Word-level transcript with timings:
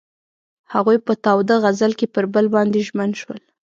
هغوی 0.73 0.97
په 1.07 1.13
تاوده 1.25 1.55
غزل 1.63 1.91
کې 1.99 2.07
پر 2.13 2.25
بل 2.33 2.45
باندې 2.55 2.85
ژمن 2.87 3.11
شول. 3.21 3.39